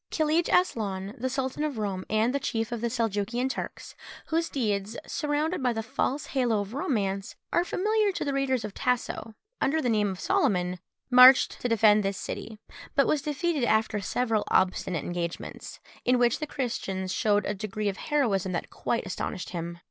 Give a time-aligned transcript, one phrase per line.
[0.09, 3.93] Kilij Aslaun the sultan of Roum and chief of the Seljukian Turks,
[4.29, 8.73] whose deeds, surrounded by the false halo of romance, are familiar to the readers of
[8.73, 10.79] Tasso, under the name of Soliman,
[11.11, 12.57] marched to defend this city,
[12.95, 17.97] but was defeated after several obstinate engagements, in which the Christians shewed a degree of
[17.97, 19.77] heroism that quite astonished him.